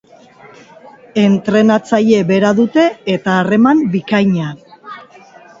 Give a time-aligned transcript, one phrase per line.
[1.23, 4.51] Entrenatzaile bera dute eta harreman bikaina.